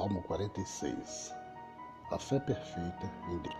[0.00, 1.36] Salmo 46
[2.10, 3.54] A fé perfeita em Deus.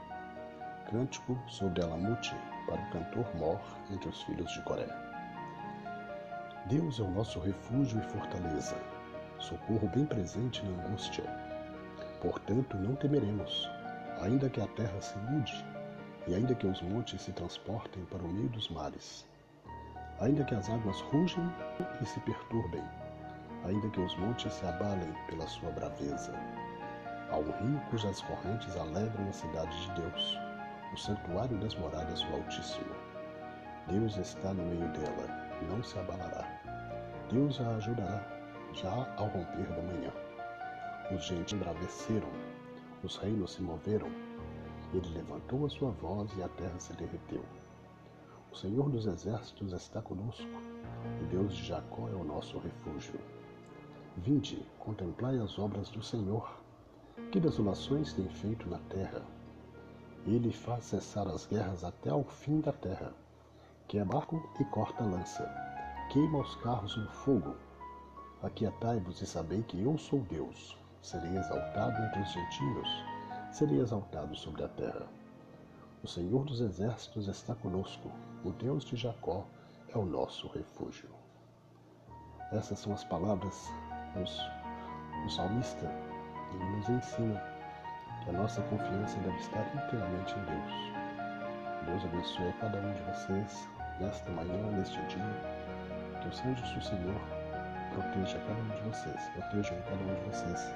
[0.91, 2.34] Cântico sobre Alamute
[2.67, 3.60] para o cantor Mor
[3.91, 4.89] entre os filhos de Coré.
[6.65, 8.75] Deus é o nosso refúgio e fortaleza,
[9.39, 11.25] socorro bem presente na angústia.
[12.23, 13.68] Portanto, não temeremos,
[14.22, 15.62] ainda que a terra se mude,
[16.27, 19.27] e ainda que os montes se transportem para o meio dos mares,
[20.18, 21.45] ainda que as águas rugem
[22.00, 22.82] e se perturbem,
[23.65, 26.33] ainda que os montes se abalem pela sua braveza.
[27.32, 30.39] Um rio cujas correntes alegram a cidade de Deus,
[30.93, 32.95] o santuário das moradas do Altíssimo.
[33.87, 35.27] Deus está no meio dela,
[35.68, 36.45] não se abalará.
[37.30, 38.24] Deus a ajudará,
[38.73, 40.12] já ao romper da manhã.
[41.15, 42.29] Os gentes embraveceram,
[43.02, 44.09] os reinos se moveram.
[44.92, 47.45] Ele levantou a sua voz e a terra se derreteu.
[48.51, 50.42] O Senhor dos exércitos está conosco,
[51.23, 53.20] o Deus de Jacó é o nosso refúgio.
[54.16, 56.51] Vinde, contemplai as obras do Senhor.
[57.30, 59.23] Que desolações tem feito na terra.
[60.26, 63.12] Ele faz cessar as guerras até ao fim da terra.
[63.88, 65.49] Quebra barco e corta lança.
[66.12, 67.55] Queima os carros no fogo.
[68.43, 70.77] Aquietai-vos e sabei que eu sou Deus.
[71.01, 72.89] Serei exaltado entre os gentios.
[73.53, 75.06] Serei exaltado sobre a terra.
[76.03, 78.11] O Senhor dos exércitos está conosco.
[78.45, 79.45] O Deus de Jacó
[79.89, 81.09] é o nosso refúgio.
[82.53, 83.71] Essas são as palavras
[84.16, 85.91] o salmista
[86.53, 87.42] ele nos ensina
[88.22, 91.00] que a nossa confiança deve estar inteiramente em Deus.
[91.86, 93.69] Deus abençoe a cada um de vocês
[94.00, 96.20] nesta manhã, neste dia.
[96.20, 97.20] Que os anjos do Senhor
[97.94, 100.75] proteja cada um de vocês, protejam cada um de vocês.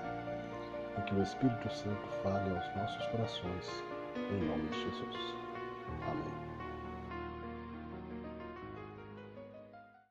[0.97, 3.85] E que o Espírito Santo fale aos nossos corações,
[4.17, 5.35] em nome de Jesus.
[6.09, 6.54] Amém.